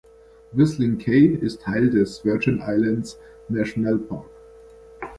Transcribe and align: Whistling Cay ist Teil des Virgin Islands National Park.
Whistling 0.53 0.97
Cay 0.97 1.27
ist 1.27 1.61
Teil 1.61 1.91
des 1.91 2.25
Virgin 2.25 2.59
Islands 2.67 3.19
National 3.49 3.99
Park. 3.99 4.25